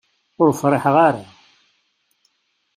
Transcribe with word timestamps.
Ur 0.41 0.49
friḥeɣ 0.59 0.95
ara. 1.07 1.25